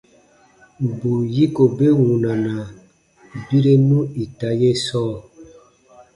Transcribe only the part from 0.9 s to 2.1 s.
Bù yiko be